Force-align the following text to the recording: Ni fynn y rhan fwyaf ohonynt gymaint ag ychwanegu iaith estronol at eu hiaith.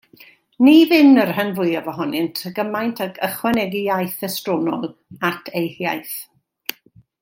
Ni 0.67 0.71
fynn 0.93 1.19
y 1.23 1.25
rhan 1.31 1.51
fwyaf 1.59 1.91
ohonynt 1.93 2.41
gymaint 2.59 3.03
ag 3.07 3.21
ychwanegu 3.29 3.85
iaith 3.91 4.27
estronol 4.33 4.91
at 5.33 5.57
eu 5.63 5.67
hiaith. 5.79 6.21